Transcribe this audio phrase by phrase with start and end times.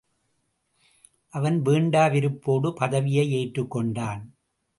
[1.33, 4.21] அவன் வேண்டா விருப்போடு பதவியை ஏற்றுக்கொண்டான்.